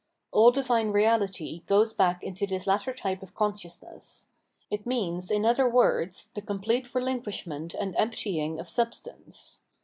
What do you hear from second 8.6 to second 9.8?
substance.